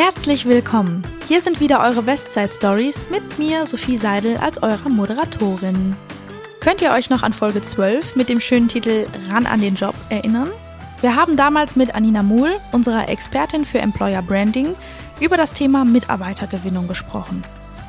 [0.00, 1.02] Herzlich willkommen.
[1.26, 5.96] Hier sind wieder eure Westside Stories mit mir, Sophie Seidel, als eurer Moderatorin.
[6.60, 9.96] Könnt ihr euch noch an Folge 12 mit dem schönen Titel Ran an den Job
[10.08, 10.50] erinnern?
[11.00, 14.76] Wir haben damals mit Anina Muhl, unserer Expertin für Employer Branding,
[15.18, 17.42] über das Thema Mitarbeitergewinnung gesprochen.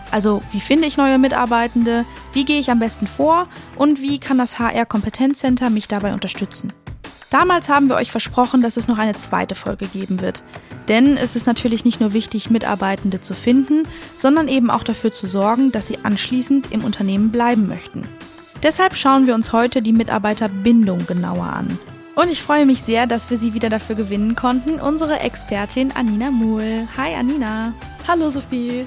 [0.09, 4.39] Also wie finde ich neue Mitarbeitende, wie gehe ich am besten vor und wie kann
[4.39, 6.73] das HR Kompetenzcenter mich dabei unterstützen.
[7.29, 10.43] Damals haben wir euch versprochen, dass es noch eine zweite Folge geben wird.
[10.89, 13.83] Denn es ist natürlich nicht nur wichtig, Mitarbeitende zu finden,
[14.15, 18.05] sondern eben auch dafür zu sorgen, dass sie anschließend im Unternehmen bleiben möchten.
[18.63, 21.79] Deshalb schauen wir uns heute die Mitarbeiterbindung genauer an.
[22.15, 26.31] Und ich freue mich sehr, dass wir sie wieder dafür gewinnen konnten, unsere Expertin Anina
[26.31, 26.87] Muhl.
[26.97, 27.73] Hi Anina.
[28.07, 28.85] Hallo Sophie.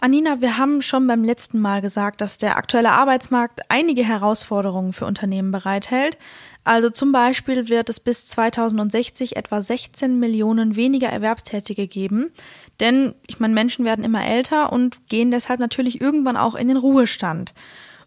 [0.00, 5.06] Anina, wir haben schon beim letzten Mal gesagt, dass der aktuelle Arbeitsmarkt einige Herausforderungen für
[5.06, 6.16] Unternehmen bereithält.
[6.62, 12.30] Also zum Beispiel wird es bis 2060 etwa 16 Millionen weniger Erwerbstätige geben.
[12.78, 16.76] Denn ich meine, Menschen werden immer älter und gehen deshalb natürlich irgendwann auch in den
[16.76, 17.52] Ruhestand.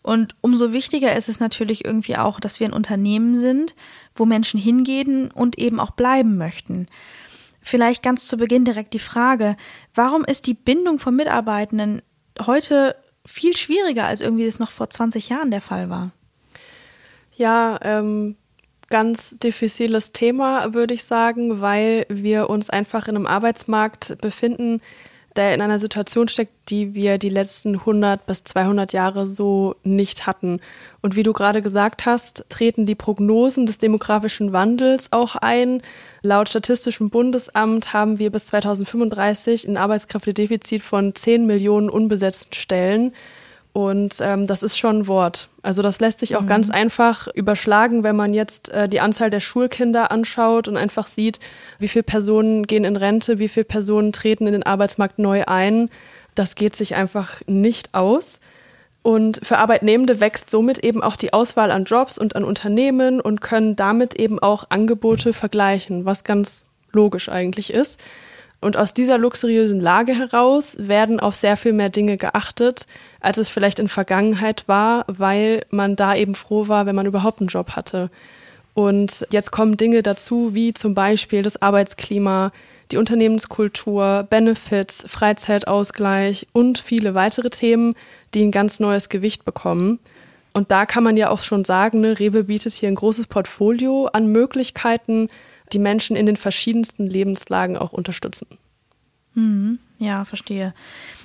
[0.04, 3.76] Und umso wichtiger ist es natürlich irgendwie auch, dass wir ein Unternehmen sind,
[4.16, 6.88] wo Menschen hingehen und eben auch bleiben möchten.
[7.62, 9.56] Vielleicht ganz zu Beginn direkt die Frage,
[9.94, 12.02] warum ist die Bindung von Mitarbeitenden
[12.46, 12.96] heute
[13.26, 16.12] viel schwieriger, als irgendwie es noch vor 20 Jahren der Fall war?
[17.36, 18.36] Ja, ähm,
[18.90, 24.82] ganz diffiziles Thema, würde ich sagen, weil wir uns einfach in einem Arbeitsmarkt befinden,
[25.36, 30.28] der in einer Situation steckt, die wir die letzten 100 bis 200 Jahre so nicht
[30.28, 30.60] hatten.
[31.02, 35.82] Und wie du gerade gesagt hast, treten die Prognosen des demografischen Wandels auch ein.
[36.22, 43.14] Laut Statistischem Bundesamt haben wir bis 2035 ein Arbeitskräftedefizit von 10 Millionen unbesetzten Stellen.
[43.74, 45.48] Und ähm, das ist schon ein Wort.
[45.62, 46.48] Also das lässt sich auch mhm.
[46.48, 51.40] ganz einfach überschlagen, wenn man jetzt äh, die Anzahl der Schulkinder anschaut und einfach sieht,
[51.80, 55.90] wie viele Personen gehen in Rente, wie viele Personen treten in den Arbeitsmarkt neu ein.
[56.36, 58.42] Das geht sich einfach nicht aus.
[59.04, 63.42] Und für Arbeitnehmende wächst somit eben auch die Auswahl an Jobs und an Unternehmen und
[63.42, 68.00] können damit eben auch Angebote vergleichen, was ganz logisch eigentlich ist.
[68.62, 72.86] Und aus dieser luxuriösen Lage heraus werden auf sehr viel mehr Dinge geachtet,
[73.20, 77.40] als es vielleicht in Vergangenheit war, weil man da eben froh war, wenn man überhaupt
[77.40, 78.12] einen Job hatte.
[78.76, 82.52] Und jetzt kommen Dinge dazu, wie zum Beispiel das Arbeitsklima,
[82.92, 87.96] die Unternehmenskultur, Benefits, Freizeitausgleich und viele weitere Themen,
[88.34, 90.00] die ein ganz neues Gewicht bekommen.
[90.54, 94.08] Und da kann man ja auch schon sagen, ne, Rewe bietet hier ein großes Portfolio
[94.08, 95.30] an Möglichkeiten,
[95.74, 98.48] die Menschen in den verschiedensten Lebenslagen auch unterstützen.
[99.34, 99.80] Mhm.
[99.98, 100.74] Ja, verstehe.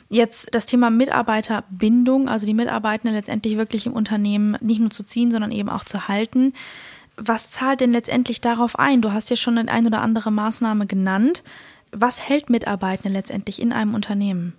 [0.08, 5.30] Jetzt das Thema Mitarbeiterbindung, also die Mitarbeitenden letztendlich wirklich im Unternehmen nicht nur zu ziehen,
[5.30, 6.52] sondern eben auch zu halten.
[7.16, 9.00] Was zahlt denn letztendlich darauf ein?
[9.00, 11.42] Du hast ja schon eine ein oder andere Maßnahme genannt.
[11.90, 14.52] Was hält Mitarbeitende letztendlich in einem Unternehmen?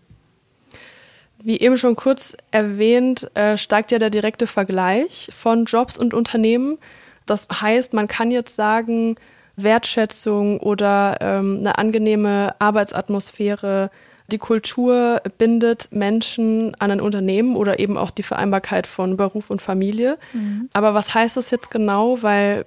[1.39, 6.79] Wie eben schon kurz erwähnt, äh, steigt ja der direkte Vergleich von Jobs und Unternehmen.
[7.27, 9.17] Das heißt, man kann jetzt sagen,
[9.57, 13.91] Wertschätzung oder ähm, eine angenehme Arbeitsatmosphäre.
[14.31, 19.61] Die Kultur bindet Menschen an ein Unternehmen oder eben auch die Vereinbarkeit von Beruf und
[19.61, 20.17] Familie.
[20.33, 20.69] Mhm.
[20.73, 22.21] Aber was heißt das jetzt genau?
[22.21, 22.65] Weil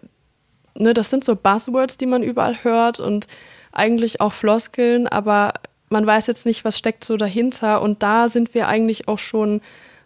[0.75, 3.27] ne, das sind so Buzzwords, die man überall hört und
[3.73, 5.53] eigentlich auch Floskeln, aber
[5.91, 7.83] man weiß jetzt nicht, was steckt so dahinter.
[7.83, 9.61] Und da sind wir eigentlich auch schon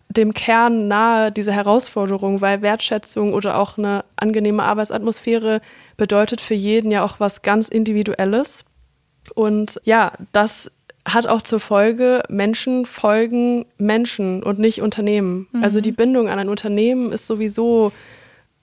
[0.08, 5.60] dem Kern nahe, diese Herausforderung, weil Wertschätzung oder auch eine angenehme Arbeitsatmosphäre
[5.96, 8.64] bedeutet für jeden ja auch was ganz Individuelles.
[9.34, 10.70] Und ja, das
[11.06, 15.46] hat auch zur Folge, Menschen folgen Menschen und nicht Unternehmen.
[15.52, 15.62] Mhm.
[15.62, 17.92] Also die Bindung an ein Unternehmen ist sowieso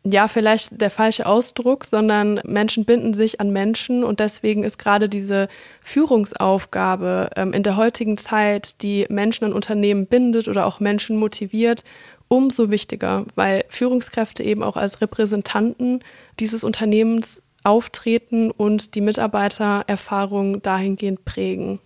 [0.03, 5.07] ja, vielleicht der falsche Ausdruck, sondern Menschen binden sich an Menschen und deswegen ist gerade
[5.07, 5.47] diese
[5.81, 11.83] Führungsaufgabe ähm, in der heutigen Zeit, die Menschen an Unternehmen bindet oder auch Menschen motiviert,
[12.31, 16.01] umso wichtiger, weil Führungskräfte eben auch als Repräsentanten
[16.39, 21.79] dieses Unternehmens auftreten und die Mitarbeitererfahrung dahingehend prägen.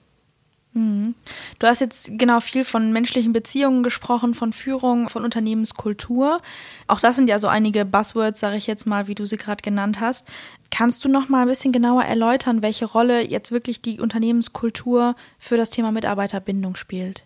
[0.74, 1.16] Mhm.
[1.58, 6.42] Du hast jetzt genau viel von menschlichen Beziehungen gesprochen, von Führung, von Unternehmenskultur.
[6.86, 9.64] Auch das sind ja so einige Buzzwords, sage ich jetzt mal, wie du sie gerade
[9.64, 10.28] genannt hast.
[10.70, 15.58] Kannst du noch mal ein bisschen genauer erläutern, welche Rolle jetzt wirklich die Unternehmenskultur für
[15.58, 17.24] das Thema Mitarbeiterbindung spielt?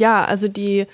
[0.00, 0.86] Ja, also die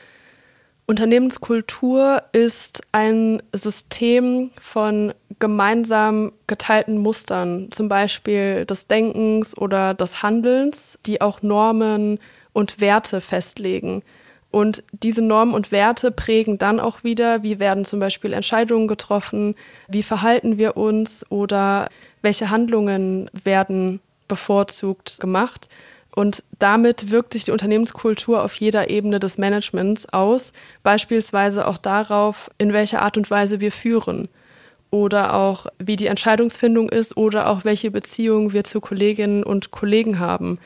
[0.92, 10.98] Unternehmenskultur ist ein System von gemeinsam geteilten Mustern, zum Beispiel des Denkens oder des Handelns,
[11.06, 12.18] die auch Normen
[12.52, 14.02] und Werte festlegen.
[14.50, 19.54] Und diese Normen und Werte prägen dann auch wieder, wie werden zum Beispiel Entscheidungen getroffen,
[19.88, 21.88] wie verhalten wir uns oder
[22.20, 25.70] welche Handlungen werden bevorzugt gemacht.
[26.14, 32.50] Und damit wirkt sich die Unternehmenskultur auf jeder Ebene des Managements aus, beispielsweise auch darauf,
[32.58, 34.28] in welcher Art und Weise wir führen
[34.92, 40.18] oder auch wie die Entscheidungsfindung ist oder auch welche Beziehungen wir zu Kolleginnen und Kollegen
[40.18, 40.58] haben.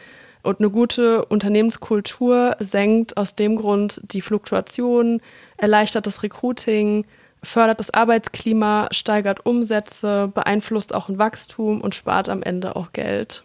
[0.43, 5.21] Und eine gute Unternehmenskultur senkt aus dem Grund die Fluktuation,
[5.57, 7.05] erleichtert das Recruiting,
[7.43, 13.45] fördert das Arbeitsklima, steigert Umsätze, beeinflusst auch ein Wachstum und spart am Ende auch Geld.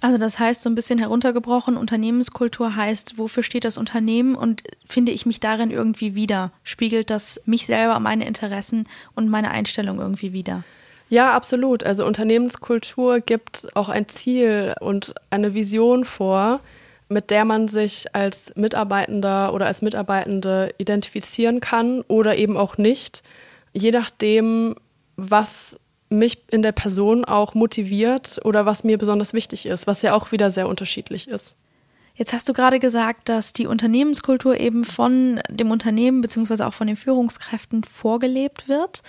[0.00, 5.12] Also das heißt so ein bisschen heruntergebrochen, Unternehmenskultur heißt, wofür steht das Unternehmen und finde
[5.12, 6.52] ich mich darin irgendwie wieder?
[6.64, 10.64] Spiegelt das mich selber, meine Interessen und meine Einstellung irgendwie wieder?
[11.10, 11.82] Ja, absolut.
[11.84, 16.60] Also Unternehmenskultur gibt auch ein Ziel und eine Vision vor,
[17.08, 23.22] mit der man sich als Mitarbeitender oder als Mitarbeitende identifizieren kann oder eben auch nicht,
[23.72, 24.76] je nachdem,
[25.16, 25.76] was
[26.10, 30.32] mich in der Person auch motiviert oder was mir besonders wichtig ist, was ja auch
[30.32, 31.56] wieder sehr unterschiedlich ist.
[32.14, 36.86] Jetzt hast du gerade gesagt, dass die Unternehmenskultur eben von dem Unternehmen beziehungsweise auch von
[36.86, 39.02] den Führungskräften vorgelebt wird.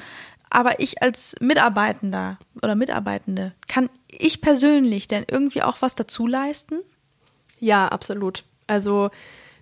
[0.49, 6.79] Aber ich als Mitarbeitender oder Mitarbeitende, kann ich persönlich denn irgendwie auch was dazu leisten?
[7.59, 8.43] Ja, absolut.
[8.67, 9.09] Also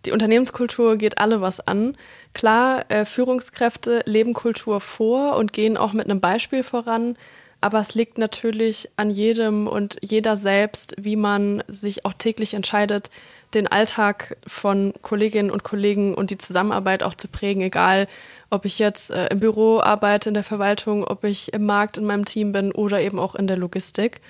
[0.06, 1.98] die Unternehmenskultur geht alle was an.
[2.34, 7.18] Klar, äh, Führungskräfte leben Kultur vor und gehen auch mit einem Beispiel voran.
[7.62, 13.10] Aber es liegt natürlich an jedem und jeder selbst, wie man sich auch täglich entscheidet,
[13.54, 18.08] den Alltag von Kolleginnen und Kollegen und die Zusammenarbeit auch zu prägen, egal
[18.50, 22.06] ob ich jetzt äh, im Büro arbeite, in der Verwaltung, ob ich im Markt in
[22.06, 24.22] meinem Team bin oder eben auch in der Logistik.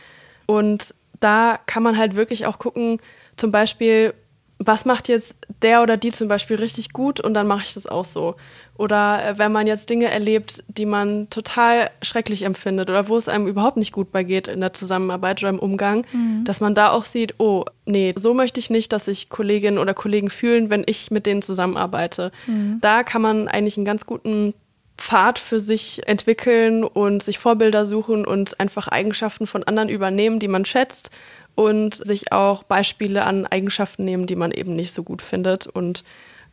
[0.46, 3.00] Und da kann man halt wirklich auch gucken,
[3.36, 4.14] zum Beispiel,
[4.60, 7.88] was macht jetzt der oder die zum Beispiel richtig gut und dann mache ich das
[7.88, 8.36] auch so.
[8.78, 13.30] Oder äh, wenn man jetzt Dinge erlebt, die man total schrecklich empfindet oder wo es
[13.30, 16.44] einem überhaupt nicht gut bei geht in der Zusammenarbeit oder im Umgang, mhm.
[16.44, 19.94] dass man da auch sieht, oh, nee, so möchte ich nicht, dass sich Kolleginnen oder
[19.94, 22.32] Kollegen fühlen, wenn ich mit denen zusammenarbeite.
[22.46, 22.80] Mhm.
[22.82, 24.54] Da kann man eigentlich einen ganz guten
[24.98, 30.50] Pfad für sich entwickeln und sich Vorbilder suchen und einfach Eigenschaften von anderen übernehmen, die
[30.50, 31.12] man schätzt
[31.60, 36.06] und sich auch Beispiele an Eigenschaften nehmen, die man eben nicht so gut findet und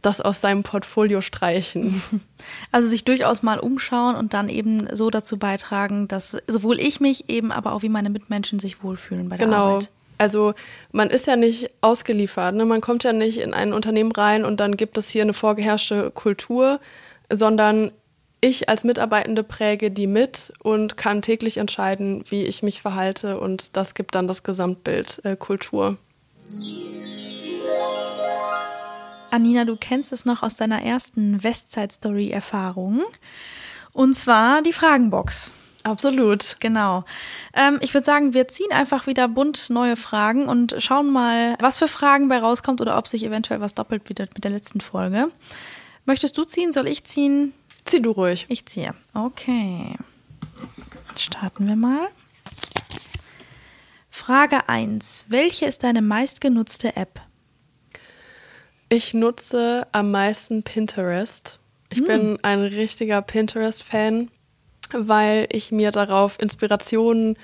[0.03, 2.03] das aus seinem Portfolio streichen.
[2.71, 7.31] Also sich durchaus mal umschauen und dann eben so dazu beitragen, dass sowohl ich mich
[7.31, 9.75] eben, aber auch wie meine Mitmenschen sich wohlfühlen bei der genau.
[9.77, 9.91] Arbeit.
[10.19, 10.55] Also
[10.93, 12.55] man ist ja nicht ausgeliefert.
[12.55, 12.65] Ne?
[12.67, 16.11] Man kommt ja nicht in ein Unternehmen rein und dann gibt es hier eine vorgeherrschte
[16.11, 16.81] Kultur,
[17.31, 17.93] sondern
[18.47, 23.77] ich als Mitarbeitende präge die mit und kann täglich entscheiden, wie ich mich verhalte und
[23.77, 25.99] das gibt dann das Gesamtbild äh, Kultur.
[29.31, 33.03] Anina, du kennst es noch aus deiner ersten Westside Story Erfahrung
[33.93, 35.51] und zwar die Fragenbox.
[35.83, 36.57] Absolut.
[36.59, 37.05] Genau.
[37.55, 41.79] Ähm, ich würde sagen, wir ziehen einfach wieder bunt neue Fragen und schauen mal, was
[41.79, 45.29] für Fragen bei rauskommt oder ob sich eventuell was doppelt wieder mit der letzten Folge.
[46.05, 46.73] Möchtest du ziehen?
[46.73, 47.53] Soll ich ziehen?
[47.87, 48.47] Zieh du ruhig.
[48.49, 48.95] Ich ziehe.
[49.15, 49.95] Okay.
[51.17, 52.09] Starten wir mal.
[54.11, 55.27] Frage 1.
[55.29, 57.21] Welche ist deine meistgenutzte App?
[58.89, 61.61] Ich nutze am meisten Pinterest.
[61.91, 62.07] Ich hm.
[62.07, 64.31] bin ein richtiger Pinterest-Fan,
[64.93, 67.39] weil ich mir darauf Inspirationen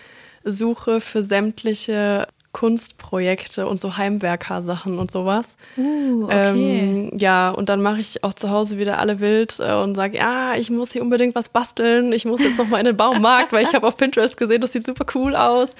[0.44, 5.56] suche für sämtliche Kunstprojekte und so Heimwerker-Sachen und sowas.
[5.78, 6.80] Uh, okay.
[6.80, 10.18] Ähm, ja, und dann mache ich auch zu Hause wieder alle wild äh, und sage,
[10.18, 12.12] ja, ich muss hier unbedingt was basteln.
[12.12, 14.72] Ich muss jetzt noch mal in den Baumarkt, weil ich habe auf Pinterest gesehen, das
[14.72, 15.74] sieht super cool aus.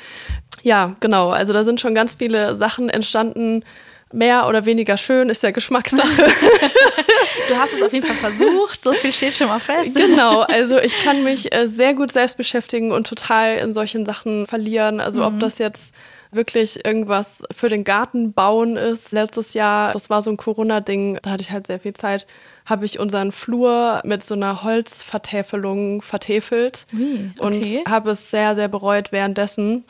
[0.62, 1.30] Ja, genau.
[1.30, 3.64] Also da sind schon ganz viele Sachen entstanden.
[4.12, 6.22] Mehr oder weniger schön ist ja Geschmackssache.
[7.48, 9.94] du hast es auf jeden Fall versucht, so viel steht schon mal fest.
[9.94, 14.46] Genau, also ich kann mich äh, sehr gut selbst beschäftigen und total in solchen Sachen
[14.46, 15.00] verlieren.
[15.00, 15.26] Also mhm.
[15.26, 15.94] ob das jetzt
[16.32, 19.12] wirklich irgendwas für den Garten bauen ist.
[19.12, 22.26] Letztes Jahr, das war so ein Corona-Ding, da hatte ich halt sehr viel Zeit,
[22.64, 27.32] habe ich unseren Flur mit so einer Holzvertäfelung vertäfelt okay.
[27.38, 29.84] und habe es sehr, sehr bereut währenddessen,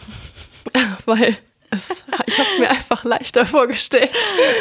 [1.07, 1.37] weil
[1.73, 4.11] es, ich habe es mir einfach leichter vorgestellt.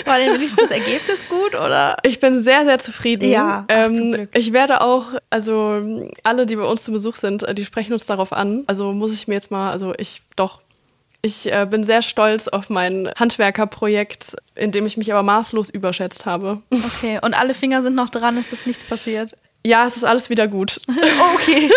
[0.06, 1.98] War denn wenigstens das Ergebnis gut oder?
[2.03, 3.30] Ich bin sehr, sehr zufrieden.
[3.30, 3.65] Ja.
[3.68, 7.94] Ach, ähm, ich werde auch, also alle, die bei uns zu Besuch sind, die sprechen
[7.94, 8.63] uns darauf an.
[8.68, 10.62] Also muss ich mir jetzt mal, also ich doch
[11.24, 16.25] ich äh, bin sehr stolz auf mein Handwerkerprojekt, in dem ich mich aber maßlos überschätzt
[16.25, 16.62] habe.
[16.72, 19.36] Okay, und alle Finger sind noch dran, ist das nichts passiert?
[19.63, 20.82] Ja, es ist alles wieder gut.
[21.36, 21.72] okay.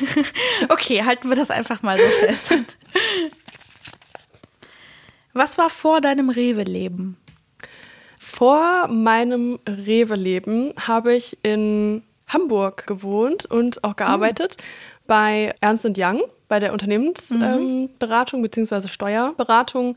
[0.68, 2.54] okay, halten wir das einfach mal so fest.
[5.32, 7.16] Was war vor deinem Rewe-Leben?
[8.18, 14.66] Vor meinem Rewe-Leben habe ich in Hamburg gewohnt und auch gearbeitet hm.
[15.06, 16.22] bei Ernst Young.
[16.48, 18.44] bei der Unternehmensberatung mhm.
[18.44, 18.88] ähm, bzw.
[18.88, 19.96] Steuerberatung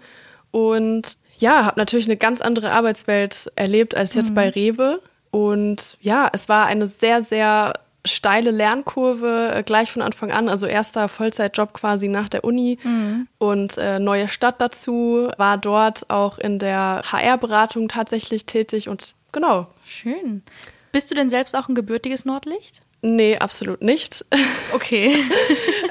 [0.52, 4.36] und ja, habe natürlich eine ganz andere Arbeitswelt erlebt als jetzt mhm.
[4.36, 5.02] bei Rewe.
[5.32, 7.74] Und ja, es war eine sehr, sehr
[8.06, 10.50] steile Lernkurve äh, gleich von Anfang an.
[10.50, 13.28] Also erster Vollzeitjob quasi nach der Uni mhm.
[13.38, 15.30] und äh, neue Stadt dazu.
[15.38, 19.68] War dort auch in der HR-Beratung tatsächlich tätig und genau.
[19.86, 20.44] Schön.
[20.92, 22.82] Bist du denn selbst auch ein gebürtiges Nordlicht?
[23.02, 24.26] Nee, absolut nicht.
[24.74, 25.24] Okay.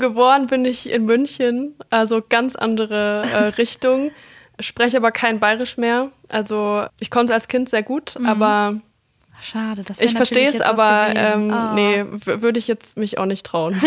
[0.01, 4.11] Geboren bin ich in München, also ganz andere äh, Richtung.
[4.59, 6.11] Spreche aber kein Bayerisch mehr.
[6.29, 8.27] Also ich konnte als Kind sehr gut, mhm.
[8.27, 8.81] aber
[9.43, 11.75] Schade, das Ich verstehe es, aber ähm, oh.
[11.75, 13.81] nee, würde ich jetzt mich auch nicht trauen.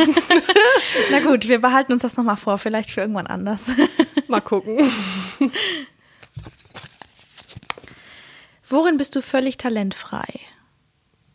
[1.12, 3.68] Na gut, wir behalten uns das nochmal vor, vielleicht für irgendwann anders.
[4.28, 4.92] mal gucken.
[8.68, 10.26] Worin bist du völlig talentfrei?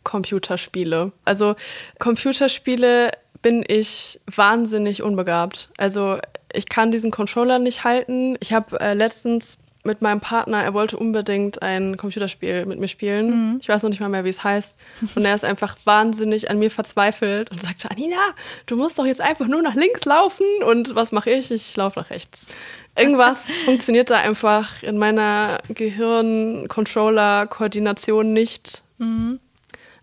[0.03, 1.11] Computerspiele.
[1.25, 1.55] Also
[1.97, 3.11] Computerspiele
[3.41, 5.69] bin ich wahnsinnig unbegabt.
[5.77, 6.19] Also
[6.53, 8.37] ich kann diesen Controller nicht halten.
[8.39, 13.53] Ich habe äh, letztens mit meinem Partner, er wollte unbedingt ein Computerspiel mit mir spielen.
[13.53, 13.59] Mhm.
[13.61, 14.77] Ich weiß noch nicht mal mehr, wie es heißt.
[15.15, 18.19] Und er ist einfach wahnsinnig an mir verzweifelt und sagte, Anina,
[18.67, 20.45] du musst doch jetzt einfach nur nach links laufen.
[20.65, 21.51] Und was mache ich?
[21.51, 22.47] Ich laufe nach rechts.
[22.95, 28.83] Irgendwas funktioniert da einfach in meiner Gehirn-Controller-Koordination nicht.
[28.99, 29.39] Mhm.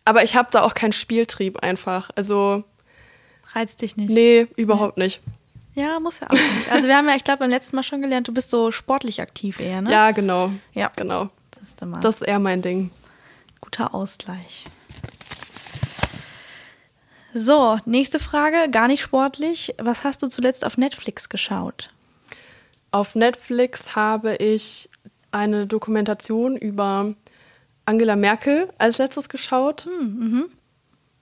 [0.05, 2.11] Aber ich habe da auch keinen Spieltrieb einfach.
[2.17, 2.65] Also.
[3.55, 4.11] Reizt dich nicht?
[4.11, 5.05] Nee, überhaupt nee.
[5.05, 5.21] nicht.
[5.79, 6.73] Ja, muss ja auch nicht.
[6.73, 9.21] Also wir haben ja, ich glaube, beim letzten Mal schon gelernt, du bist so sportlich
[9.21, 9.93] aktiv eher, ne?
[9.93, 10.51] Ja, genau.
[10.75, 10.91] Ja.
[10.97, 11.31] Genau.
[11.53, 12.91] Das ist, immer das ist eher mein Ding.
[13.61, 14.65] Guter Ausgleich.
[17.33, 19.75] So, nächste Frage, gar nicht sportlich.
[19.79, 21.91] Was hast du zuletzt auf Netflix geschaut?
[22.91, 24.91] Auf Netflix habe ich
[25.31, 27.15] eine Dokumentation über
[27.85, 29.85] Angela Merkel als letztes geschaut.
[29.85, 30.45] Hm, mhm.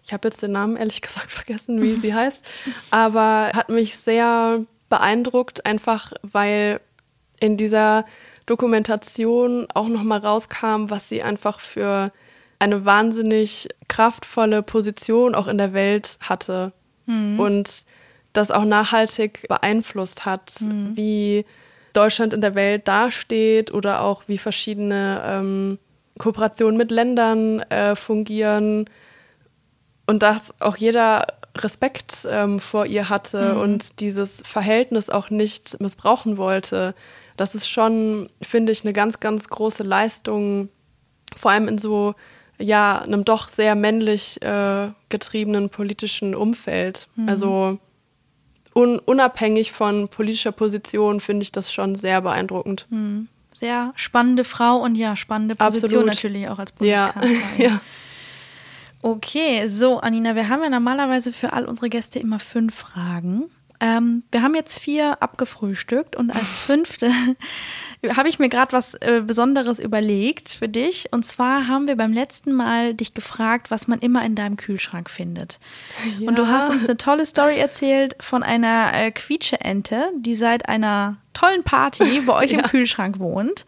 [0.06, 2.44] Ich habe jetzt den Namen ehrlich gesagt vergessen, wie sie heißt,
[2.90, 6.80] aber hat mich sehr beeindruckt, einfach weil
[7.40, 8.06] in dieser
[8.46, 12.12] Dokumentation auch noch mal rauskam, was sie einfach für
[12.58, 16.72] eine wahnsinnig kraftvolle Position auch in der Welt hatte
[17.06, 17.38] mhm.
[17.40, 17.84] und
[18.32, 20.96] das auch nachhaltig beeinflusst hat, mhm.
[20.96, 21.44] wie
[21.92, 25.78] Deutschland in der Welt dasteht oder auch wie verschiedene ähm,
[26.18, 28.88] Kooperationen mit Ländern äh, fungieren
[30.06, 33.60] und dass auch jeder Respekt ähm, vor ihr hatte mhm.
[33.60, 36.94] und dieses Verhältnis auch nicht missbrauchen wollte.
[37.36, 40.68] Das ist schon, finde ich, eine ganz, ganz große Leistung,
[41.36, 42.14] vor allem in so
[42.58, 47.08] ja einem doch sehr männlich äh, getriebenen politischen Umfeld.
[47.16, 47.28] Mhm.
[47.28, 47.78] Also
[48.74, 52.86] un unabhängig von politischer Position finde ich das schon sehr beeindruckend.
[52.90, 56.06] Mhm sehr spannende Frau und ja, spannende Position Absolut.
[56.06, 57.40] natürlich auch als Bundeskanzlerin.
[57.56, 57.64] Ja.
[57.64, 57.80] ja.
[59.02, 63.50] Okay, so Anina, wir haben ja normalerweise für all unsere Gäste immer fünf Fragen.
[63.78, 67.10] Ähm, wir haben jetzt vier abgefrühstückt und als fünfte
[68.14, 71.08] habe ich mir gerade was äh, Besonderes überlegt für dich.
[71.12, 75.10] Und zwar haben wir beim letzten Mal dich gefragt, was man immer in deinem Kühlschrank
[75.10, 75.58] findet.
[76.18, 76.28] Ja.
[76.28, 81.16] Und du hast uns eine tolle Story erzählt von einer äh, Quietscheente, die seit einer
[81.32, 82.60] tollen Party bei euch ja.
[82.60, 83.66] im Kühlschrank wohnt.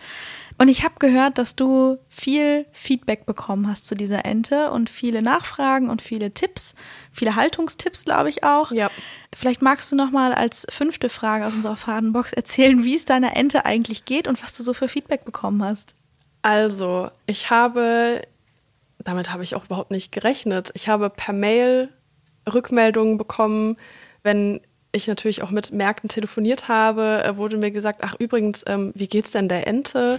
[0.61, 5.23] Und ich habe gehört, dass du viel Feedback bekommen hast zu dieser Ente und viele
[5.23, 6.75] Nachfragen und viele Tipps,
[7.13, 8.73] viele Haltungstipps, glaube ich auch.
[8.73, 8.91] Ja.
[9.33, 13.37] Vielleicht magst du noch mal als fünfte Frage aus unserer Fadenbox erzählen, wie es deiner
[13.37, 15.95] Ente eigentlich geht und was du so für Feedback bekommen hast.
[16.43, 18.23] Also, ich habe,
[18.99, 20.71] damit habe ich auch überhaupt nicht gerechnet.
[20.75, 21.91] Ich habe per Mail
[22.53, 23.77] Rückmeldungen bekommen,
[24.25, 24.61] wenn
[24.93, 29.09] ich natürlich auch mit Märkten telefoniert habe, äh, wurde mir gesagt, ach übrigens, ähm, wie
[29.09, 30.19] geht's denn der Ente?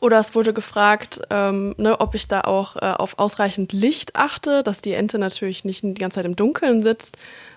[0.00, 4.62] Oder es wurde gefragt, ähm, ne, ob ich da auch äh, auf ausreichend Licht achte,
[4.62, 7.16] dass die Ente natürlich nicht die ganze Zeit im Dunkeln sitzt.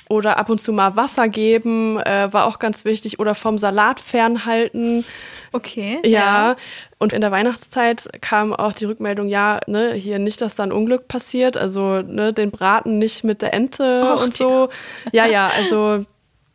[0.10, 3.20] Oder ab und zu mal Wasser geben, äh, war auch ganz wichtig.
[3.20, 5.06] Oder vom Salat fernhalten.
[5.54, 6.00] Okay.
[6.04, 6.10] Ja.
[6.10, 6.56] ja.
[6.98, 10.74] Und in der Weihnachtszeit kam auch die Rückmeldung, ja, ne, hier nicht, dass da ein
[10.74, 11.56] Unglück passiert.
[11.56, 14.70] Also ne, den Braten nicht mit der Ente Och, und so.
[15.14, 16.06] Ja, ja, also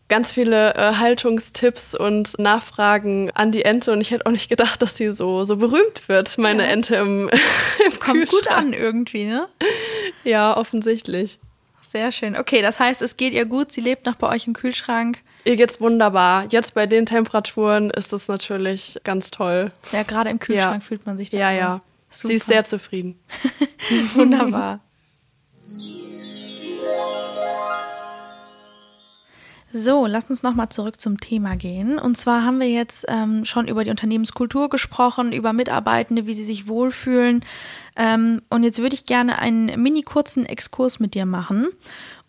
[0.08, 4.80] ganz viele äh, Haltungstipps und Nachfragen an die Ente und ich hätte auch nicht gedacht,
[4.82, 6.70] dass sie so, so berühmt wird, meine ja.
[6.70, 7.28] Ente im,
[7.86, 9.48] im Kommt gut an irgendwie, ne?
[10.24, 11.38] Ja, offensichtlich.
[11.82, 12.36] Sehr schön.
[12.36, 15.18] Okay, das heißt, es geht ihr gut, sie lebt noch bei euch im Kühlschrank.
[15.44, 16.46] Ihr geht's wunderbar.
[16.50, 19.70] Jetzt bei den Temperaturen ist es natürlich ganz toll.
[19.92, 20.86] Ja, gerade im Kühlschrank ja.
[20.86, 21.38] fühlt man sich da.
[21.38, 21.80] Ja, ja.
[22.10, 22.28] Super.
[22.28, 23.18] Sie ist sehr zufrieden.
[24.14, 24.80] Wunderbar.
[29.78, 31.98] So, lass uns nochmal zurück zum Thema gehen.
[31.98, 36.44] Und zwar haben wir jetzt ähm, schon über die Unternehmenskultur gesprochen, über Mitarbeitende, wie sie
[36.44, 37.44] sich wohlfühlen.
[37.94, 41.68] Ähm, und jetzt würde ich gerne einen mini kurzen Exkurs mit dir machen.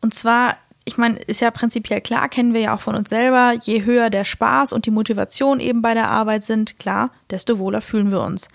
[0.01, 3.53] Und zwar ich meine, ist ja prinzipiell klar, kennen wir ja auch von uns selber,
[3.61, 7.81] je höher der Spaß und die Motivation eben bei der Arbeit sind, klar, desto wohler
[7.81, 8.47] fühlen wir uns.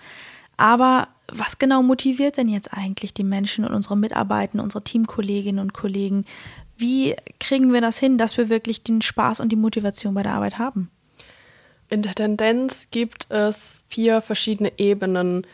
[0.57, 5.73] Aber was genau motiviert denn jetzt eigentlich die Menschen und unsere Mitarbeiter, unsere Teamkolleginnen und
[5.73, 6.25] Kollegen?
[6.83, 10.33] Wie kriegen wir das hin, dass wir wirklich den Spaß und die Motivation bei der
[10.33, 10.91] Arbeit haben?
[11.87, 15.47] In der Tendenz gibt es vier verschiedene Ebenen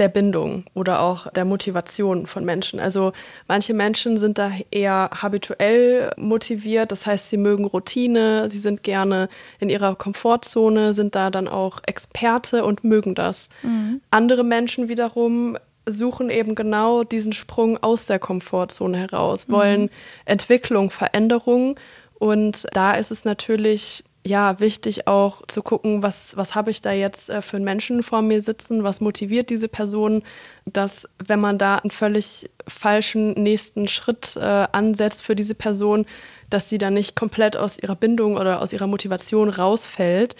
[0.00, 2.80] der Bindung oder auch der Motivation von Menschen.
[2.80, 3.12] Also
[3.46, 9.28] manche Menschen sind da eher habituell motiviert, das heißt, sie mögen Routine, sie sind gerne
[9.60, 13.48] in ihrer Komfortzone, sind da dann auch Experte und mögen das.
[13.62, 14.00] Mhm.
[14.10, 19.90] Andere Menschen wiederum suchen eben genau diesen Sprung aus der Komfortzone heraus, wollen mhm.
[20.24, 21.76] Entwicklung, Veränderung
[22.14, 26.92] und da ist es natürlich ja, wichtig auch zu gucken, was, was habe ich da
[26.92, 30.22] jetzt äh, für einen Menschen vor mir sitzen, was motiviert diese Person,
[30.64, 36.06] dass wenn man da einen völlig falschen nächsten Schritt äh, ansetzt für diese Person,
[36.48, 40.36] dass die dann nicht komplett aus ihrer Bindung oder aus ihrer Motivation rausfällt.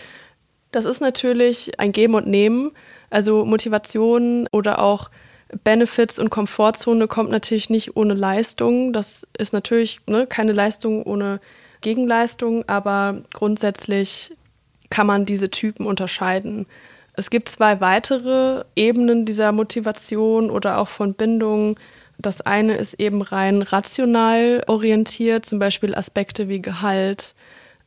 [0.73, 2.73] Das ist natürlich ein Geben und Nehmen.
[3.11, 5.11] Also Motivation oder auch
[5.63, 8.93] Benefits und Komfortzone kommt natürlich nicht ohne Leistung.
[8.93, 11.41] Das ist natürlich ne, keine Leistung ohne
[11.81, 14.33] Gegenleistung, aber grundsätzlich
[14.91, 16.67] kann man diese Typen unterscheiden.
[17.15, 21.79] Es gibt zwei weitere Ebenen dieser Motivation oder auch von Bindung.
[22.19, 27.35] Das eine ist eben rein rational orientiert, zum Beispiel Aspekte wie Gehalt,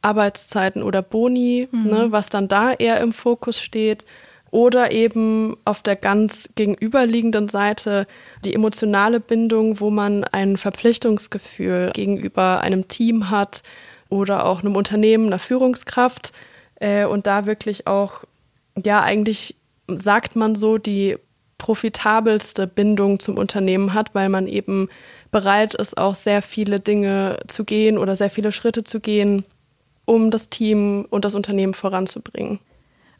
[0.02, 1.84] Arbeitszeiten oder Boni, mhm.
[1.84, 4.06] ne, was dann da eher im Fokus steht.
[4.52, 8.08] Oder eben auf der ganz gegenüberliegenden Seite
[8.46, 13.64] die emotionale Bindung, wo man ein Verpflichtungsgefühl gegenüber einem Team hat,
[14.10, 16.34] oder auch einem Unternehmen, einer Führungskraft
[16.76, 18.24] äh, und da wirklich auch,
[18.76, 19.56] ja, eigentlich
[19.88, 21.18] sagt man so, die
[21.58, 24.90] profitabelste Bindung zum Unternehmen hat, weil man eben
[25.32, 29.44] bereit ist, auch sehr viele Dinge zu gehen oder sehr viele Schritte zu gehen,
[30.06, 32.60] um das Team und das Unternehmen voranzubringen.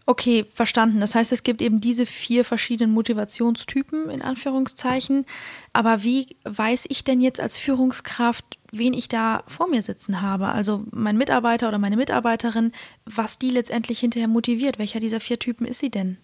[0.10, 1.02] Okay, verstanden.
[1.02, 5.26] Das heißt, es gibt eben diese vier verschiedenen Motivationstypen in Anführungszeichen.
[5.74, 10.48] Aber wie weiß ich denn jetzt als Führungskraft, wen ich da vor mir sitzen habe?
[10.48, 12.72] Also mein Mitarbeiter oder meine Mitarbeiterin,
[13.06, 14.80] was die letztendlich hinterher motiviert?
[14.80, 16.16] Welcher dieser vier Typen ist sie denn?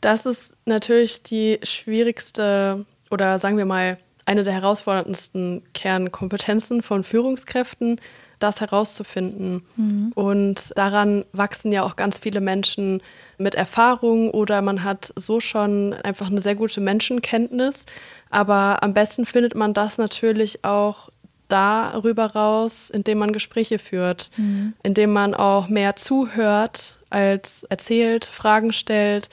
[0.00, 3.98] Das ist natürlich die schwierigste oder sagen wir mal
[4.28, 7.98] eine der herausforderndsten Kernkompetenzen von Führungskräften,
[8.38, 9.62] das herauszufinden.
[9.76, 10.12] Mhm.
[10.14, 13.02] Und daran wachsen ja auch ganz viele Menschen
[13.38, 17.86] mit Erfahrung oder man hat so schon einfach eine sehr gute Menschenkenntnis.
[18.28, 21.08] Aber am besten findet man das natürlich auch
[21.48, 24.74] darüber raus, indem man Gespräche führt, mhm.
[24.82, 29.30] indem man auch mehr zuhört als erzählt, Fragen stellt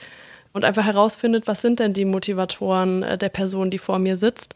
[0.56, 4.54] und einfach herausfindet, was sind denn die Motivatoren äh, der Person, die vor mir sitzt.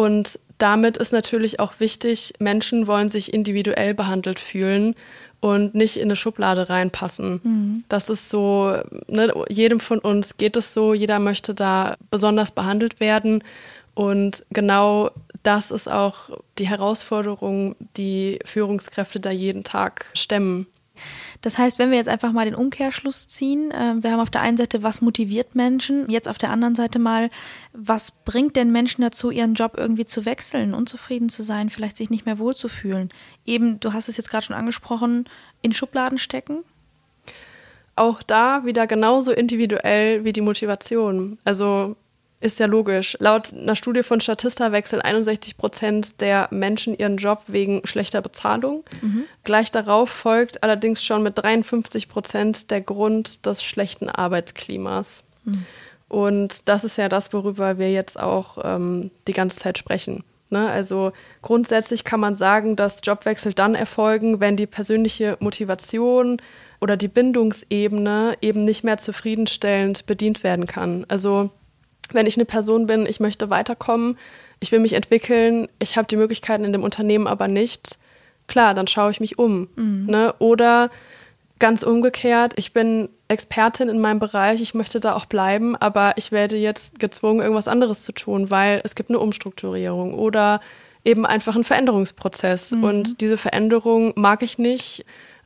[0.00, 4.94] Und damit ist natürlich auch wichtig, Menschen wollen sich individuell behandelt fühlen
[5.40, 7.40] und nicht in eine Schublade reinpassen.
[7.42, 7.84] Mhm.
[7.90, 12.98] Das ist so, ne, jedem von uns geht es so, jeder möchte da besonders behandelt
[12.98, 13.44] werden.
[13.92, 15.10] Und genau
[15.42, 20.66] das ist auch die Herausforderung, die Führungskräfte da jeden Tag stemmen.
[21.40, 24.42] Das heißt, wenn wir jetzt einfach mal den Umkehrschluss ziehen, äh, wir haben auf der
[24.42, 27.30] einen Seite, was motiviert Menschen, jetzt auf der anderen Seite mal,
[27.72, 32.10] was bringt denn Menschen dazu, ihren Job irgendwie zu wechseln, unzufrieden zu sein, vielleicht sich
[32.10, 33.10] nicht mehr wohlzufühlen?
[33.46, 35.28] Eben, du hast es jetzt gerade schon angesprochen,
[35.62, 36.58] in Schubladen stecken?
[37.96, 41.38] Auch da wieder genauso individuell wie die Motivation.
[41.44, 41.96] Also
[42.40, 43.16] ist ja logisch.
[43.20, 48.84] Laut einer Studie von Statista wechseln 61 Prozent der Menschen ihren Job wegen schlechter Bezahlung.
[49.02, 49.24] Mhm.
[49.44, 55.22] Gleich darauf folgt allerdings schon mit 53 Prozent der Grund des schlechten Arbeitsklimas.
[55.44, 55.66] Mhm.
[56.08, 60.24] Und das ist ja das, worüber wir jetzt auch ähm, die ganze Zeit sprechen.
[60.48, 60.68] Ne?
[60.68, 66.42] Also grundsätzlich kann man sagen, dass Jobwechsel dann erfolgen, wenn die persönliche Motivation
[66.80, 71.04] oder die Bindungsebene eben nicht mehr zufriedenstellend bedient werden kann.
[71.08, 71.50] Also
[72.14, 74.18] wenn ich eine Person bin, ich möchte weiterkommen,
[74.60, 77.98] ich will mich entwickeln, ich habe die Möglichkeiten in dem Unternehmen aber nicht,
[78.46, 79.68] klar, dann schaue ich mich um.
[79.76, 80.06] Mhm.
[80.06, 80.34] Ne?
[80.38, 80.90] Oder
[81.58, 86.32] ganz umgekehrt, ich bin Expertin in meinem Bereich, ich möchte da auch bleiben, aber ich
[86.32, 90.60] werde jetzt gezwungen, irgendwas anderes zu tun, weil es gibt eine Umstrukturierung oder
[91.04, 92.72] eben einfach einen Veränderungsprozess.
[92.72, 92.84] Mhm.
[92.84, 95.04] Und diese Veränderung mag ich nicht.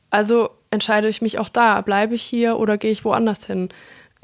[0.09, 3.69] Also entscheide ich mich auch da, bleibe ich hier oder gehe ich woanders hin.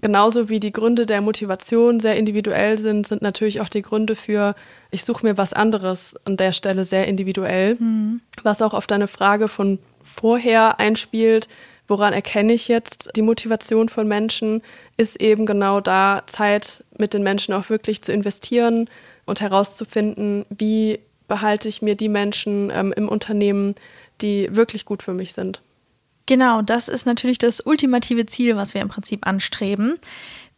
[0.02, 4.56] Genauso wie die Gründe der Motivation sehr individuell sind, sind natürlich auch die Gründe für,
[4.90, 7.76] ich suche mir was anderes an der Stelle sehr individuell.
[7.76, 8.22] Mhm.
[8.42, 11.48] Was auch auf deine Frage von vorher einspielt,
[11.88, 14.64] woran erkenne ich jetzt die Motivation von Menschen,
[14.98, 18.90] ist eben genau da, Zeit mit den Menschen auch wirklich zu investieren
[19.26, 23.76] und herauszufinden, wie behalte ich mir die Menschen ähm, im Unternehmen,
[24.22, 25.62] die wirklich gut für mich sind.
[26.26, 30.00] Genau, das ist natürlich das ultimative Ziel, was wir im Prinzip anstreben.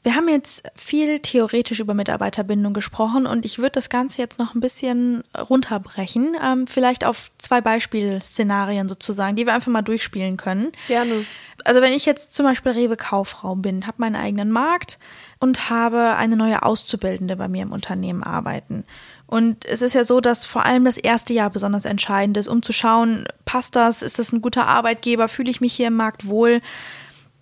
[0.03, 4.53] Wir haben jetzt viel theoretisch über Mitarbeiterbindung gesprochen und ich würde das Ganze jetzt noch
[4.53, 6.35] ein bisschen runterbrechen.
[6.43, 10.73] Ähm, vielleicht auf zwei Beispielszenarien sozusagen, die wir einfach mal durchspielen können.
[10.89, 11.25] Gerne.
[11.63, 14.99] Also wenn ich jetzt zum Beispiel Rewe-Kauffrau bin, habe meinen eigenen Markt
[15.39, 18.83] und habe eine neue Auszubildende bei mir im Unternehmen arbeiten.
[19.27, 22.61] Und es ist ja so, dass vor allem das erste Jahr besonders entscheidend ist, um
[22.61, 26.27] zu schauen, passt das, ist das ein guter Arbeitgeber, fühle ich mich hier im Markt
[26.27, 26.61] wohl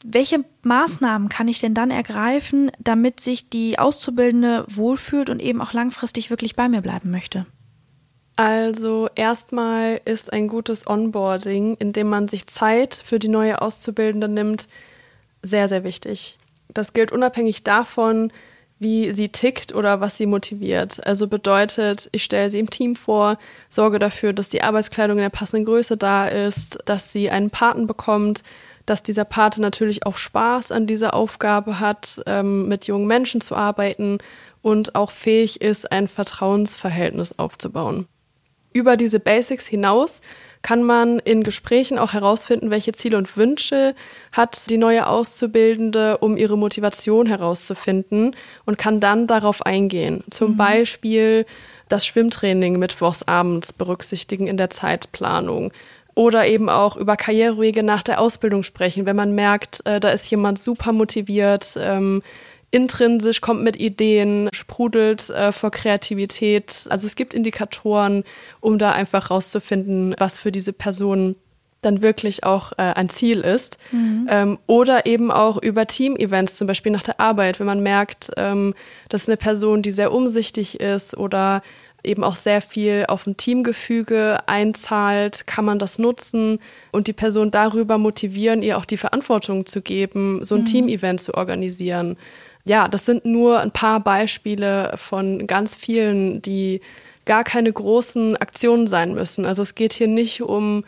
[0.04, 5.74] welche Maßnahmen kann ich denn dann ergreifen, damit sich die Auszubildende wohlfühlt und eben auch
[5.74, 7.46] langfristig wirklich bei mir bleiben möchte?
[8.36, 14.28] Also erstmal ist ein gutes Onboarding, in dem man sich Zeit für die neue Auszubildende
[14.28, 14.68] nimmt,
[15.44, 16.40] sehr, sehr wichtig.
[16.70, 18.32] Das gilt unabhängig davon,
[18.82, 21.06] wie sie tickt oder was sie motiviert.
[21.06, 23.38] Also bedeutet, ich stelle sie im Team vor,
[23.70, 27.86] sorge dafür, dass die Arbeitskleidung in der passenden Größe da ist, dass sie einen Paten
[27.86, 28.42] bekommt,
[28.88, 33.56] dass dieser Pate natürlich auch Spaß an dieser Aufgabe hat, ähm, mit jungen Menschen zu
[33.56, 34.18] arbeiten
[34.64, 38.08] und auch fähig ist, ein Vertrauensverhältnis aufzubauen.
[38.74, 40.22] Über diese Basics hinaus
[40.62, 43.96] kann man in Gesprächen auch herausfinden, welche Ziele und Wünsche
[44.32, 50.24] hat die neue Auszubildende, um ihre Motivation herauszufinden und kann dann darauf eingehen.
[50.30, 50.58] Zum mhm.
[50.58, 51.46] Beispiel
[51.90, 55.72] das Schwimmtraining mittwochs abends berücksichtigen in der Zeitplanung
[56.14, 60.30] oder eben auch über Karrierewege nach der Ausbildung sprechen, wenn man merkt, äh, da ist
[60.30, 62.22] jemand super motiviert, ähm,
[62.72, 66.88] intrinsisch kommt mit Ideen, sprudelt äh, vor Kreativität.
[66.90, 68.24] Also es gibt Indikatoren,
[68.62, 71.36] um da einfach rauszufinden, was für diese Person
[71.82, 73.78] dann wirklich auch äh, ein Ziel ist.
[73.92, 74.28] Mhm.
[74.30, 78.74] Ähm, oder eben auch über Team-Events, zum Beispiel nach der Arbeit, wenn man merkt, ähm,
[79.10, 81.62] dass eine Person, die sehr umsichtig ist oder
[82.04, 86.60] eben auch sehr viel auf ein Teamgefüge einzahlt, kann man das nutzen
[86.92, 90.66] und die Person darüber motivieren, ihr auch die Verantwortung zu geben, so ein mhm.
[90.66, 92.18] Team-Event zu organisieren.
[92.66, 96.82] Ja, das sind nur ein paar Beispiele von ganz vielen, die
[97.26, 99.46] gar keine großen Aktionen sein müssen.
[99.46, 100.84] Also es geht hier nicht um,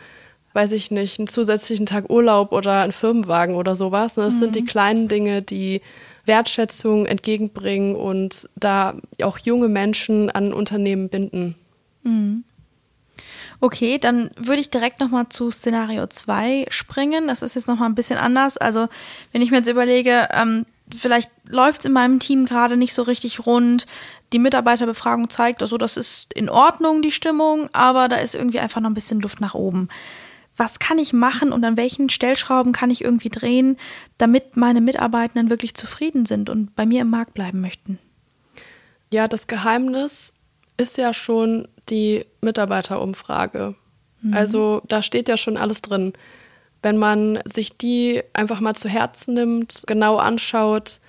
[0.52, 4.14] weiß ich nicht, einen zusätzlichen Tag Urlaub oder einen Firmenwagen oder sowas.
[4.14, 4.38] Das mhm.
[4.38, 4.66] sind die mhm.
[4.66, 5.80] kleinen Dinge, die
[6.26, 11.54] Wertschätzung entgegenbringen und da auch junge Menschen an Unternehmen binden.
[12.02, 12.44] Mhm.
[13.60, 17.28] Okay, dann würde ich direkt nochmal zu Szenario 2 springen.
[17.28, 18.58] Das ist jetzt nochmal ein bisschen anders.
[18.58, 18.88] Also,
[19.32, 23.02] wenn ich mir jetzt überlege, ähm, vielleicht läuft es in meinem Team gerade nicht so
[23.02, 23.86] richtig rund.
[24.32, 28.80] Die Mitarbeiterbefragung zeigt, also das ist in Ordnung, die Stimmung, aber da ist irgendwie einfach
[28.80, 29.88] noch ein bisschen Luft nach oben
[30.56, 33.76] was kann ich machen und an welchen Stellschrauben kann ich irgendwie drehen,
[34.18, 37.98] damit meine Mitarbeitenden wirklich zufrieden sind und bei mir im Markt bleiben möchten?
[39.12, 40.34] Ja, das Geheimnis
[40.76, 43.74] ist ja schon die Mitarbeiterumfrage.
[44.22, 44.34] Mhm.
[44.34, 46.12] Also da steht ja schon alles drin.
[46.84, 51.00] Wenn man sich die einfach mal zu Herzen nimmt, genau anschaut,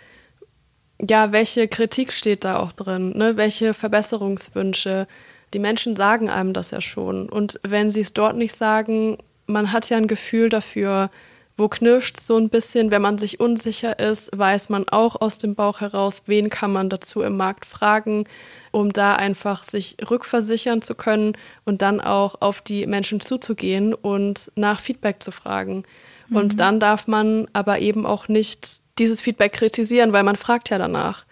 [1.01, 3.35] ja, welche Kritik steht da auch drin, ne?
[3.35, 5.05] welche Verbesserungswünsche.
[5.53, 7.27] Die Menschen sagen einem das ja schon.
[7.27, 11.09] Und wenn sie es dort nicht sagen, man hat ja ein Gefühl dafür,
[11.57, 15.55] wo knirscht so ein bisschen, wenn man sich unsicher ist, weiß man auch aus dem
[15.55, 18.25] Bauch heraus, wen kann man dazu im Markt fragen,
[18.71, 24.51] um da einfach sich rückversichern zu können und dann auch auf die Menschen zuzugehen und
[24.55, 25.83] nach Feedback zu fragen.
[26.27, 26.37] Mhm.
[26.37, 30.77] Und dann darf man aber eben auch nicht dieses Feedback kritisieren, weil man fragt ja
[30.77, 31.25] danach.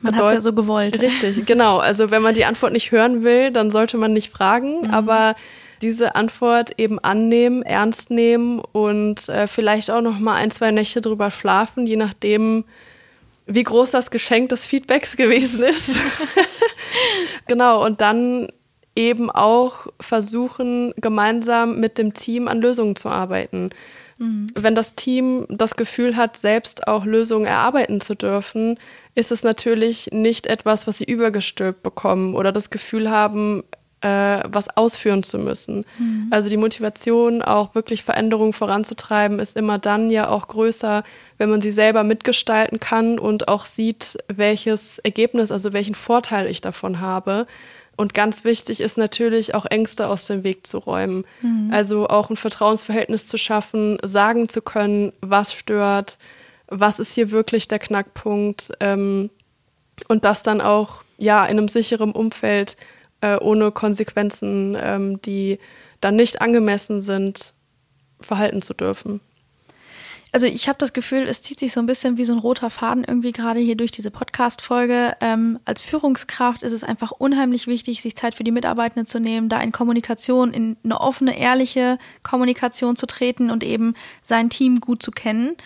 [0.00, 1.00] Man hat es ja so gewollt.
[1.00, 1.78] Richtig, genau.
[1.78, 4.90] Also wenn man die Antwort nicht hören will, dann sollte man nicht fragen, mhm.
[4.90, 5.34] aber
[5.82, 11.00] diese Antwort eben annehmen, ernst nehmen und äh, vielleicht auch noch mal ein, zwei Nächte
[11.00, 12.64] drüber schlafen, je nachdem,
[13.46, 16.00] wie groß das Geschenk des Feedbacks gewesen ist.
[17.46, 18.48] genau, und dann
[18.94, 23.70] eben auch versuchen, gemeinsam mit dem Team an Lösungen zu arbeiten.
[24.18, 24.48] Mhm.
[24.54, 28.78] Wenn das Team das Gefühl hat, selbst auch Lösungen erarbeiten zu dürfen,
[29.14, 33.62] ist es natürlich nicht etwas, was sie übergestülpt bekommen oder das Gefühl haben,
[34.00, 35.84] äh, was ausführen zu müssen.
[35.98, 36.28] Mhm.
[36.30, 41.02] Also die Motivation, auch wirklich Veränderungen voranzutreiben, ist immer dann ja auch größer,
[41.38, 46.60] wenn man sie selber mitgestalten kann und auch sieht, welches Ergebnis, also welchen Vorteil ich
[46.60, 47.46] davon habe.
[47.96, 51.24] Und ganz wichtig ist natürlich auch Ängste aus dem Weg zu räumen.
[51.42, 51.70] Mhm.
[51.72, 56.18] Also auch ein Vertrauensverhältnis zu schaffen, sagen zu können, was stört,
[56.68, 59.30] was ist hier wirklich der Knackpunkt ähm,
[60.06, 62.76] und das dann auch ja in einem sicheren Umfeld
[63.20, 65.58] äh, ohne Konsequenzen, ähm, die
[66.00, 67.54] dann nicht angemessen sind,
[68.20, 69.20] verhalten zu dürfen.
[70.30, 72.68] Also ich habe das Gefühl, es zieht sich so ein bisschen wie so ein roter
[72.68, 75.16] Faden irgendwie gerade hier durch diese Podcast-Folge.
[75.20, 79.48] Ähm, als Führungskraft ist es einfach unheimlich wichtig, sich Zeit für die Mitarbeitenden zu nehmen,
[79.48, 85.02] da in Kommunikation, in eine offene, ehrliche Kommunikation zu treten und eben sein Team gut
[85.02, 85.56] zu kennen.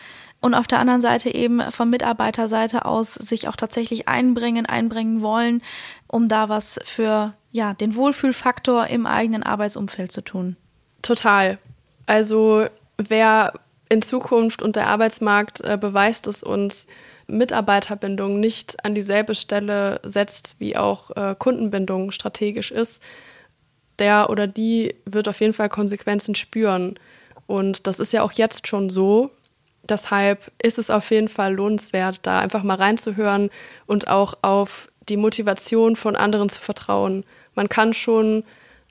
[0.40, 5.62] Und auf der anderen Seite eben von Mitarbeiterseite aus sich auch tatsächlich einbringen, einbringen wollen,
[6.06, 10.56] um da was für ja, den Wohlfühlfaktor im eigenen Arbeitsumfeld zu tun.
[11.02, 11.58] Total.
[12.06, 13.52] Also wer
[13.88, 16.86] in Zukunft und der Arbeitsmarkt äh, beweist es uns,
[17.26, 23.02] Mitarbeiterbindung nicht an dieselbe Stelle setzt, wie auch äh, Kundenbindung strategisch ist,
[23.98, 26.98] der oder die wird auf jeden Fall Konsequenzen spüren.
[27.46, 29.30] Und das ist ja auch jetzt schon so.
[29.82, 33.50] Deshalb ist es auf jeden Fall lohnenswert, da einfach mal reinzuhören
[33.86, 37.24] und auch auf die Motivation von anderen zu vertrauen.
[37.54, 38.44] Man kann schon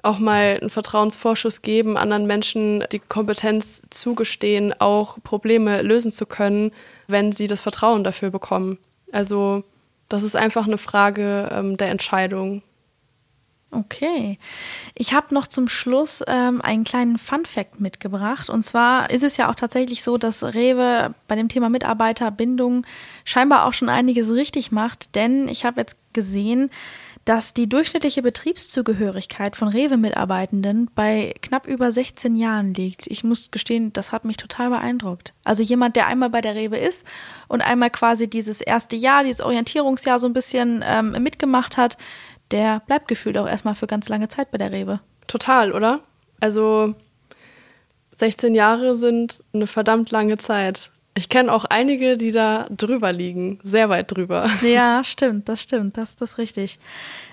[0.04, 6.72] auch mal einen Vertrauensvorschuss geben, anderen Menschen die Kompetenz zugestehen, auch Probleme lösen zu können,
[7.08, 8.80] wenn sie das Vertrauen dafür bekommen.
[9.12, 9.64] Also
[10.10, 12.64] das ist einfach eine Frage ähm, der Entscheidung.
[13.74, 14.38] Okay.
[14.96, 18.50] Ich habe noch zum Schluss ähm, einen kleinen Fun-Fact mitgebracht.
[18.50, 22.86] Und zwar ist es ja auch tatsächlich so, dass Rewe bei dem Thema Mitarbeiterbindung
[23.24, 25.16] scheinbar auch schon einiges richtig macht.
[25.16, 26.70] Denn ich habe jetzt gesehen,
[27.26, 33.06] dass die durchschnittliche Betriebszugehörigkeit von Rewe-Mitarbeitenden bei knapp über 16 Jahren liegt.
[33.08, 35.34] Ich muss gestehen, das hat mich total beeindruckt.
[35.44, 37.06] Also jemand, der einmal bei der Rewe ist
[37.48, 41.98] und einmal quasi dieses erste Jahr, dieses Orientierungsjahr so ein bisschen ähm, mitgemacht hat,
[42.50, 45.00] der bleibt gefühlt auch erstmal für ganz lange Zeit bei der Rewe.
[45.28, 46.02] Total, oder?
[46.40, 46.96] Also
[48.14, 50.92] 16 Jahre sind eine verdammt lange Zeit.
[51.14, 54.50] Ich kenne auch einige, die da drüber liegen, sehr weit drüber.
[54.62, 56.80] Ja, stimmt, das stimmt, das, das ist richtig.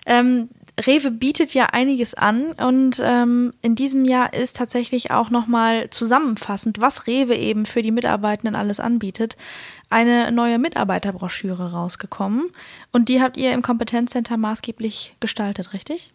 [0.06, 0.48] Ähm,
[0.80, 6.80] Rewe bietet ja einiges an und ähm, in diesem Jahr ist tatsächlich auch nochmal zusammenfassend,
[6.80, 9.36] was Rewe eben für die Mitarbeitenden alles anbietet,
[9.90, 12.50] eine neue Mitarbeiterbroschüre rausgekommen
[12.92, 16.12] und die habt ihr im Kompetenzcenter maßgeblich gestaltet, richtig?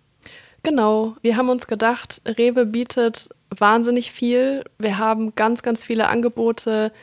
[0.63, 4.63] Genau, wir haben uns gedacht, Rewe bietet wahnsinnig viel.
[4.79, 6.93] Wir haben ganz, ganz viele Angebote,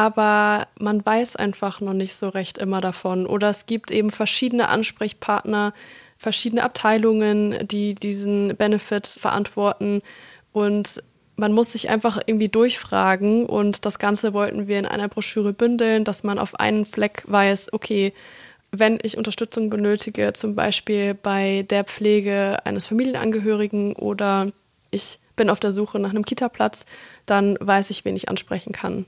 [0.00, 3.26] aber man weiß einfach noch nicht so recht immer davon.
[3.26, 5.74] Oder es gibt eben verschiedene Ansprechpartner,
[6.16, 10.00] verschiedene Abteilungen, die diesen Benefit verantworten.
[10.52, 11.02] Und
[11.36, 13.44] man muss sich einfach irgendwie durchfragen.
[13.44, 17.74] Und das Ganze wollten wir in einer Broschüre bündeln, dass man auf einen Fleck weiß,
[17.74, 18.14] okay,
[18.72, 24.50] wenn ich Unterstützung benötige, zum Beispiel bei der Pflege eines Familienangehörigen oder
[24.90, 26.86] ich bin auf der Suche nach einem Kita-Platz,
[27.26, 29.04] dann weiß ich, wen ich ansprechen kann.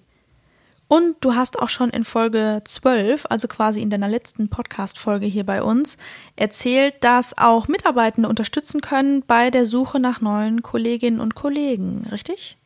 [0.92, 5.46] Und du hast auch schon in Folge 12, also quasi in deiner letzten Podcast-Folge hier
[5.46, 5.96] bei uns,
[6.36, 12.58] erzählt, dass auch Mitarbeitende unterstützen können bei der Suche nach neuen Kolleginnen und Kollegen, richtig?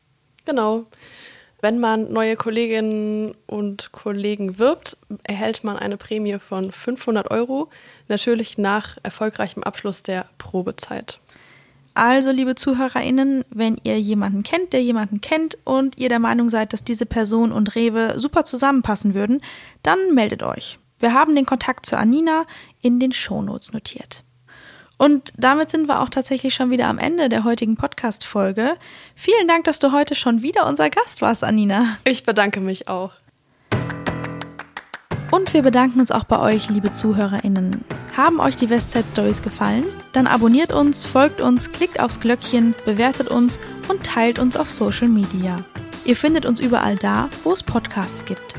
[0.45, 0.87] Genau.
[1.61, 7.69] Wenn man neue Kolleginnen und Kollegen wirbt, erhält man eine Prämie von 500 Euro,
[8.09, 11.21] natürlich nach erfolgreichem Abschluss der Probezeit.
[11.97, 16.75] Also, liebe ZuhörerInnen, wenn ihr jemanden kennt, der jemanden kennt und ihr der Meinung seid,
[16.75, 19.41] dass diese Person und Rewe super zusammenpassen würden,
[19.83, 20.79] dann meldet euch.
[20.99, 22.45] Wir haben den Kontakt zu Anina
[22.83, 24.25] in den Shownotes notiert.
[24.99, 28.77] Und damit sind wir auch tatsächlich schon wieder am Ende der heutigen Podcast-Folge.
[29.15, 31.97] Vielen Dank, dass du heute schon wieder unser Gast warst, Anina.
[32.05, 33.13] Ich bedanke mich auch.
[35.31, 37.85] Und wir bedanken uns auch bei euch, liebe ZuhörerInnen.
[38.17, 39.85] Haben euch die Westside Stories gefallen?
[40.13, 43.59] Dann abonniert uns, folgt uns, klickt aufs Glöckchen, bewertet uns
[43.89, 45.57] und teilt uns auf Social Media.
[46.05, 48.55] Ihr findet uns überall da, wo es Podcasts gibt.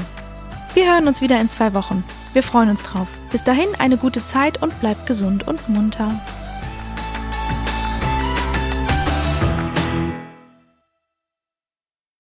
[0.73, 2.03] Wir hören uns wieder in zwei Wochen.
[2.33, 3.07] Wir freuen uns drauf.
[3.31, 6.11] Bis dahin eine gute Zeit und bleibt gesund und munter.